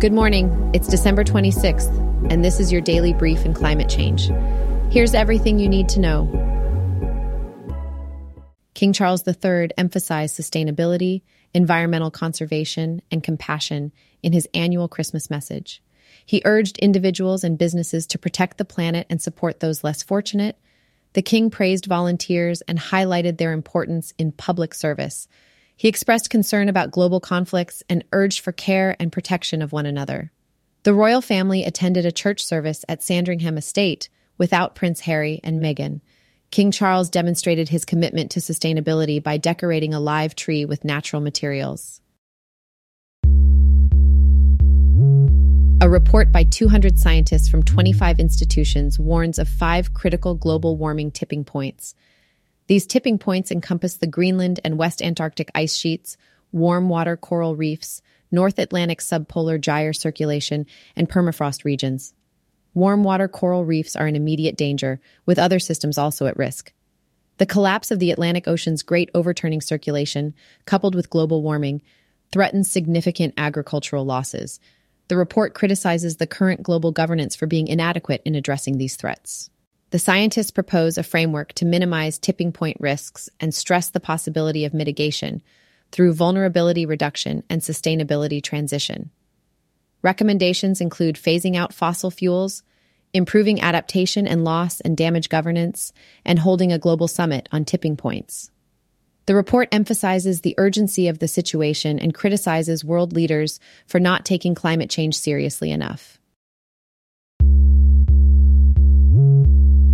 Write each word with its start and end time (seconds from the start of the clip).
Good 0.00 0.14
morning. 0.14 0.70
It's 0.72 0.88
December 0.88 1.24
26th, 1.24 2.30
and 2.32 2.42
this 2.42 2.58
is 2.58 2.72
your 2.72 2.80
daily 2.80 3.12
brief 3.12 3.44
in 3.44 3.52
climate 3.52 3.90
change. 3.90 4.30
Here's 4.90 5.12
everything 5.12 5.58
you 5.58 5.68
need 5.68 5.90
to 5.90 6.00
know. 6.00 6.26
King 8.72 8.94
Charles 8.94 9.28
III 9.28 9.68
emphasized 9.76 10.40
sustainability, 10.40 11.20
environmental 11.52 12.10
conservation, 12.10 13.02
and 13.10 13.22
compassion 13.22 13.92
in 14.22 14.32
his 14.32 14.48
annual 14.54 14.88
Christmas 14.88 15.28
message. 15.28 15.82
He 16.24 16.40
urged 16.46 16.78
individuals 16.78 17.44
and 17.44 17.58
businesses 17.58 18.06
to 18.06 18.18
protect 18.18 18.56
the 18.56 18.64
planet 18.64 19.06
and 19.10 19.20
support 19.20 19.60
those 19.60 19.84
less 19.84 20.02
fortunate. 20.02 20.56
The 21.12 21.20
king 21.20 21.50
praised 21.50 21.84
volunteers 21.84 22.62
and 22.62 22.78
highlighted 22.78 23.36
their 23.36 23.52
importance 23.52 24.14
in 24.16 24.32
public 24.32 24.72
service, 24.72 25.28
he 25.80 25.88
expressed 25.88 26.28
concern 26.28 26.68
about 26.68 26.90
global 26.90 27.20
conflicts 27.20 27.82
and 27.88 28.04
urged 28.12 28.40
for 28.40 28.52
care 28.52 28.94
and 29.00 29.10
protection 29.10 29.62
of 29.62 29.72
one 29.72 29.86
another. 29.86 30.30
The 30.82 30.92
royal 30.92 31.22
family 31.22 31.64
attended 31.64 32.04
a 32.04 32.12
church 32.12 32.44
service 32.44 32.84
at 32.86 33.02
Sandringham 33.02 33.56
Estate 33.56 34.10
without 34.36 34.74
Prince 34.74 35.00
Harry 35.00 35.40
and 35.42 35.58
Meghan. 35.58 36.02
King 36.50 36.70
Charles 36.70 37.08
demonstrated 37.08 37.70
his 37.70 37.86
commitment 37.86 38.30
to 38.32 38.40
sustainability 38.40 39.22
by 39.22 39.38
decorating 39.38 39.94
a 39.94 40.00
live 40.00 40.36
tree 40.36 40.66
with 40.66 40.84
natural 40.84 41.22
materials. 41.22 42.02
A 45.80 45.88
report 45.88 46.30
by 46.30 46.44
200 46.44 46.98
scientists 46.98 47.48
from 47.48 47.62
25 47.62 48.20
institutions 48.20 48.98
warns 48.98 49.38
of 49.38 49.48
five 49.48 49.94
critical 49.94 50.34
global 50.34 50.76
warming 50.76 51.10
tipping 51.10 51.42
points 51.42 51.94
these 52.70 52.86
tipping 52.86 53.18
points 53.18 53.50
encompass 53.50 53.96
the 53.96 54.06
Greenland 54.06 54.60
and 54.62 54.78
West 54.78 55.02
Antarctic 55.02 55.50
ice 55.56 55.74
sheets, 55.74 56.16
warm 56.52 56.88
water 56.88 57.16
coral 57.16 57.56
reefs, 57.56 58.00
North 58.30 58.60
Atlantic 58.60 59.00
subpolar 59.00 59.60
gyre 59.60 59.92
circulation, 59.92 60.66
and 60.94 61.08
permafrost 61.08 61.64
regions. 61.64 62.14
Warm 62.72 63.02
water 63.02 63.26
coral 63.26 63.64
reefs 63.64 63.96
are 63.96 64.06
in 64.06 64.14
immediate 64.14 64.56
danger, 64.56 65.00
with 65.26 65.36
other 65.36 65.58
systems 65.58 65.98
also 65.98 66.26
at 66.26 66.36
risk. 66.36 66.72
The 67.38 67.44
collapse 67.44 67.90
of 67.90 67.98
the 67.98 68.12
Atlantic 68.12 68.46
Ocean's 68.46 68.84
great 68.84 69.10
overturning 69.14 69.62
circulation, 69.62 70.32
coupled 70.64 70.94
with 70.94 71.10
global 71.10 71.42
warming, 71.42 71.82
threatens 72.30 72.70
significant 72.70 73.34
agricultural 73.36 74.04
losses. 74.04 74.60
The 75.08 75.16
report 75.16 75.54
criticizes 75.54 76.18
the 76.18 76.26
current 76.28 76.62
global 76.62 76.92
governance 76.92 77.34
for 77.34 77.48
being 77.48 77.66
inadequate 77.66 78.22
in 78.24 78.36
addressing 78.36 78.78
these 78.78 78.94
threats. 78.94 79.50
The 79.90 79.98
scientists 79.98 80.52
propose 80.52 80.96
a 80.96 81.02
framework 81.02 81.52
to 81.54 81.64
minimize 81.64 82.18
tipping 82.18 82.52
point 82.52 82.76
risks 82.78 83.28
and 83.40 83.52
stress 83.52 83.90
the 83.90 83.98
possibility 83.98 84.64
of 84.64 84.72
mitigation 84.72 85.42
through 85.90 86.14
vulnerability 86.14 86.86
reduction 86.86 87.42
and 87.50 87.60
sustainability 87.60 88.40
transition. 88.40 89.10
Recommendations 90.02 90.80
include 90.80 91.16
phasing 91.16 91.56
out 91.56 91.74
fossil 91.74 92.10
fuels, 92.10 92.62
improving 93.12 93.60
adaptation 93.60 94.28
and 94.28 94.44
loss 94.44 94.80
and 94.80 94.96
damage 94.96 95.28
governance, 95.28 95.92
and 96.24 96.38
holding 96.38 96.70
a 96.70 96.78
global 96.78 97.08
summit 97.08 97.48
on 97.50 97.64
tipping 97.64 97.96
points. 97.96 98.52
The 99.26 99.34
report 99.34 99.68
emphasizes 99.72 100.40
the 100.40 100.54
urgency 100.56 101.08
of 101.08 101.18
the 101.18 101.28
situation 101.28 101.98
and 101.98 102.14
criticizes 102.14 102.84
world 102.84 103.12
leaders 103.12 103.58
for 103.86 103.98
not 103.98 104.24
taking 104.24 104.54
climate 104.54 104.88
change 104.88 105.18
seriously 105.18 105.72
enough. 105.72 106.19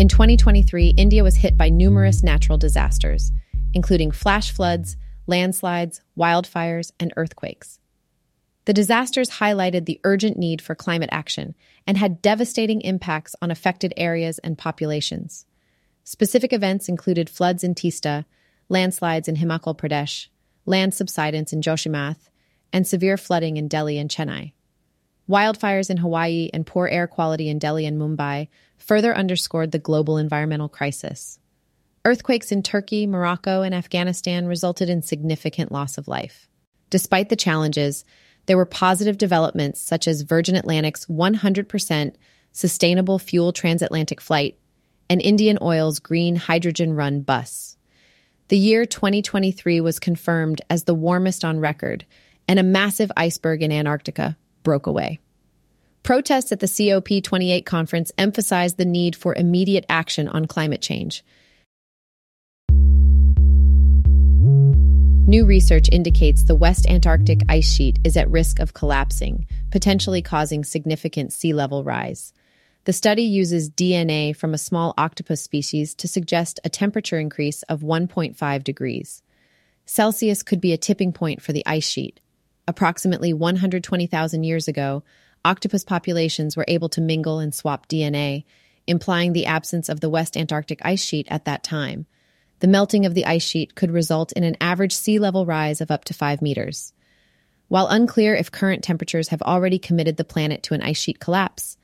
In 0.00 0.08
2023, 0.08 0.94
India 0.96 1.22
was 1.22 1.36
hit 1.36 1.58
by 1.58 1.68
numerous 1.68 2.22
natural 2.22 2.56
disasters, 2.56 3.32
including 3.74 4.12
flash 4.12 4.50
floods, 4.50 4.96
landslides, 5.26 6.00
wildfires, 6.18 6.90
and 6.98 7.12
earthquakes. 7.18 7.80
The 8.64 8.72
disasters 8.72 9.28
highlighted 9.32 9.84
the 9.84 10.00
urgent 10.02 10.38
need 10.38 10.62
for 10.62 10.74
climate 10.74 11.10
action 11.12 11.54
and 11.86 11.98
had 11.98 12.22
devastating 12.22 12.80
impacts 12.80 13.36
on 13.42 13.50
affected 13.50 13.92
areas 13.98 14.38
and 14.38 14.56
populations. 14.56 15.44
Specific 16.02 16.54
events 16.54 16.88
included 16.88 17.28
floods 17.28 17.62
in 17.62 17.74
Teesta, 17.74 18.24
landslides 18.70 19.28
in 19.28 19.36
Himachal 19.36 19.76
Pradesh, 19.76 20.28
land 20.64 20.94
subsidence 20.94 21.52
in 21.52 21.60
Joshimath, 21.60 22.30
and 22.72 22.86
severe 22.86 23.18
flooding 23.18 23.58
in 23.58 23.68
Delhi 23.68 23.98
and 23.98 24.08
Chennai. 24.08 24.54
Wildfires 25.30 25.90
in 25.90 25.98
Hawaii 25.98 26.50
and 26.52 26.66
poor 26.66 26.88
air 26.88 27.06
quality 27.06 27.48
in 27.48 27.60
Delhi 27.60 27.86
and 27.86 28.00
Mumbai 28.00 28.48
further 28.78 29.16
underscored 29.16 29.70
the 29.70 29.78
global 29.78 30.18
environmental 30.18 30.68
crisis. 30.68 31.38
Earthquakes 32.04 32.50
in 32.50 32.64
Turkey, 32.64 33.06
Morocco, 33.06 33.62
and 33.62 33.72
Afghanistan 33.72 34.46
resulted 34.46 34.90
in 34.90 35.02
significant 35.02 35.70
loss 35.70 35.98
of 35.98 36.08
life. 36.08 36.48
Despite 36.88 37.28
the 37.28 37.36
challenges, 37.36 38.04
there 38.46 38.56
were 38.56 38.66
positive 38.66 39.18
developments 39.18 39.80
such 39.80 40.08
as 40.08 40.22
Virgin 40.22 40.56
Atlantic's 40.56 41.06
100% 41.06 42.14
sustainable 42.50 43.20
fuel 43.20 43.52
transatlantic 43.52 44.20
flight 44.20 44.58
and 45.08 45.22
Indian 45.22 45.58
Oil's 45.62 46.00
green 46.00 46.34
hydrogen 46.34 46.94
run 46.94 47.20
bus. 47.20 47.76
The 48.48 48.58
year 48.58 48.84
2023 48.84 49.80
was 49.80 50.00
confirmed 50.00 50.60
as 50.68 50.84
the 50.84 50.94
warmest 50.94 51.44
on 51.44 51.60
record, 51.60 52.04
and 52.48 52.58
a 52.58 52.64
massive 52.64 53.12
iceberg 53.16 53.62
in 53.62 53.70
Antarctica 53.70 54.36
broke 54.62 54.86
away. 54.86 55.18
Protests 56.02 56.50
at 56.52 56.60
the 56.60 56.66
COP28 56.66 57.64
conference 57.66 58.10
emphasized 58.16 58.78
the 58.78 58.84
need 58.84 59.14
for 59.14 59.34
immediate 59.34 59.84
action 59.88 60.28
on 60.28 60.46
climate 60.46 60.80
change. 60.80 61.22
New 65.30 65.44
research 65.44 65.88
indicates 65.92 66.42
the 66.42 66.56
West 66.56 66.88
Antarctic 66.88 67.42
ice 67.48 67.70
sheet 67.70 68.00
is 68.02 68.16
at 68.16 68.28
risk 68.30 68.58
of 68.58 68.74
collapsing, 68.74 69.46
potentially 69.70 70.22
causing 70.22 70.64
significant 70.64 71.32
sea 71.32 71.52
level 71.52 71.84
rise. 71.84 72.32
The 72.84 72.92
study 72.92 73.22
uses 73.22 73.70
DNA 73.70 74.34
from 74.34 74.54
a 74.54 74.58
small 74.58 74.94
octopus 74.98 75.42
species 75.42 75.94
to 75.96 76.08
suggest 76.08 76.58
a 76.64 76.68
temperature 76.68 77.20
increase 77.20 77.62
of 77.64 77.82
1.5 77.82 78.64
degrees. 78.64 79.22
Celsius 79.86 80.42
could 80.42 80.60
be 80.60 80.72
a 80.72 80.78
tipping 80.78 81.12
point 81.12 81.42
for 81.42 81.52
the 81.52 81.64
ice 81.66 81.86
sheet. 81.86 82.18
Approximately 82.70 83.32
120,000 83.32 84.44
years 84.44 84.68
ago, 84.68 85.02
octopus 85.44 85.82
populations 85.82 86.56
were 86.56 86.64
able 86.68 86.88
to 86.90 87.00
mingle 87.00 87.40
and 87.40 87.52
swap 87.52 87.88
DNA, 87.88 88.44
implying 88.86 89.32
the 89.32 89.46
absence 89.46 89.88
of 89.88 89.98
the 89.98 90.08
West 90.08 90.36
Antarctic 90.36 90.78
ice 90.84 91.02
sheet 91.02 91.26
at 91.30 91.46
that 91.46 91.64
time. 91.64 92.06
The 92.60 92.68
melting 92.68 93.06
of 93.06 93.14
the 93.14 93.26
ice 93.26 93.42
sheet 93.42 93.74
could 93.74 93.90
result 93.90 94.30
in 94.30 94.44
an 94.44 94.56
average 94.60 94.94
sea 94.94 95.18
level 95.18 95.44
rise 95.46 95.80
of 95.80 95.90
up 95.90 96.04
to 96.04 96.14
5 96.14 96.40
meters. 96.42 96.92
While 97.66 97.88
unclear 97.88 98.36
if 98.36 98.52
current 98.52 98.84
temperatures 98.84 99.30
have 99.30 99.42
already 99.42 99.80
committed 99.80 100.16
the 100.16 100.22
planet 100.22 100.62
to 100.62 100.74
an 100.74 100.82
ice 100.82 100.96
sheet 100.96 101.18
collapse, 101.18 101.76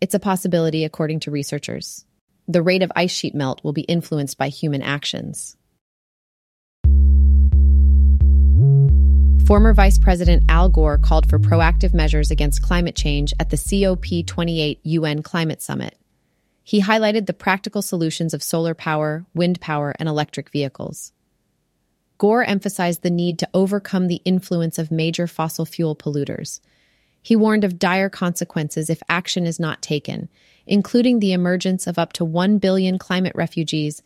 it's 0.00 0.14
a 0.14 0.18
possibility 0.18 0.86
according 0.86 1.20
to 1.20 1.30
researchers. 1.30 2.06
The 2.48 2.62
rate 2.62 2.82
of 2.82 2.90
ice 2.96 3.12
sheet 3.12 3.34
melt 3.34 3.62
will 3.62 3.74
be 3.74 3.82
influenced 3.82 4.38
by 4.38 4.48
human 4.48 4.80
actions. 4.80 5.58
Former 9.50 9.74
Vice 9.74 9.98
President 9.98 10.44
Al 10.48 10.68
Gore 10.68 10.96
called 10.96 11.28
for 11.28 11.40
proactive 11.40 11.92
measures 11.92 12.30
against 12.30 12.62
climate 12.62 12.94
change 12.94 13.34
at 13.40 13.50
the 13.50 13.56
COP28 13.56 14.78
UN 14.84 15.24
Climate 15.24 15.60
Summit. 15.60 15.98
He 16.62 16.82
highlighted 16.82 17.26
the 17.26 17.32
practical 17.32 17.82
solutions 17.82 18.32
of 18.32 18.44
solar 18.44 18.74
power, 18.74 19.26
wind 19.34 19.60
power, 19.60 19.92
and 19.98 20.08
electric 20.08 20.50
vehicles. 20.50 21.10
Gore 22.16 22.44
emphasized 22.44 23.02
the 23.02 23.10
need 23.10 23.40
to 23.40 23.48
overcome 23.52 24.06
the 24.06 24.22
influence 24.24 24.78
of 24.78 24.92
major 24.92 25.26
fossil 25.26 25.64
fuel 25.64 25.96
polluters. 25.96 26.60
He 27.20 27.34
warned 27.34 27.64
of 27.64 27.80
dire 27.80 28.08
consequences 28.08 28.88
if 28.88 29.02
action 29.08 29.46
is 29.46 29.58
not 29.58 29.82
taken, 29.82 30.28
including 30.64 31.18
the 31.18 31.32
emergence 31.32 31.88
of 31.88 31.98
up 31.98 32.12
to 32.12 32.24
1 32.24 32.58
billion 32.58 32.98
climate 33.00 33.34
refugees 33.34 34.00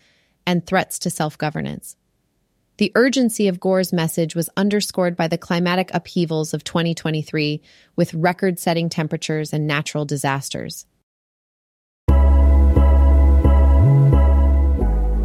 and 0.46 0.66
threats 0.66 0.98
to 1.00 1.10
self 1.10 1.36
governance. 1.36 1.96
The 2.76 2.90
urgency 2.96 3.46
of 3.46 3.60
Gore's 3.60 3.92
message 3.92 4.34
was 4.34 4.50
underscored 4.56 5.14
by 5.14 5.28
the 5.28 5.38
climatic 5.38 5.90
upheavals 5.94 6.52
of 6.52 6.64
2023 6.64 7.62
with 7.94 8.12
record 8.14 8.58
setting 8.58 8.88
temperatures 8.88 9.52
and 9.52 9.68
natural 9.68 10.04
disasters. 10.04 10.84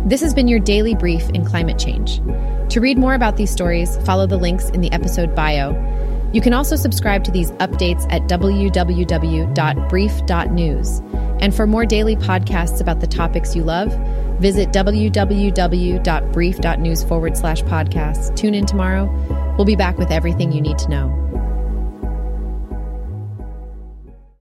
This 0.05 0.21
has 0.21 0.35
been 0.35 0.47
your 0.47 0.59
daily 0.59 0.93
brief 0.93 1.27
in 1.29 1.43
climate 1.43 1.79
change. 1.79 2.17
To 2.71 2.79
read 2.79 2.99
more 2.99 3.15
about 3.15 3.37
these 3.37 3.49
stories, 3.49 3.97
follow 4.05 4.27
the 4.27 4.37
links 4.37 4.69
in 4.69 4.81
the 4.81 4.91
episode 4.91 5.33
bio. 5.33 5.73
You 6.33 6.41
can 6.41 6.53
also 6.53 6.75
subscribe 6.75 7.23
to 7.23 7.31
these 7.31 7.51
updates 7.53 8.05
at 8.11 8.23
www.brief.news. 8.23 11.01
And 11.41 11.55
for 11.55 11.65
more 11.65 11.85
daily 11.85 12.17
podcasts 12.17 12.81
about 12.81 12.99
the 12.99 13.07
topics 13.07 13.55
you 13.55 13.63
love, 13.63 13.93
visit 14.39 14.69
www.brief.news 14.69 17.03
forward 17.05 17.37
slash 17.37 17.63
podcasts. 17.63 18.35
Tune 18.35 18.53
in 18.53 18.65
tomorrow. 18.65 19.55
We'll 19.57 19.65
be 19.65 19.75
back 19.75 19.97
with 19.97 20.11
everything 20.11 20.51
you 20.51 20.61
need 20.61 20.77
to 20.79 20.89
know. 20.89 21.28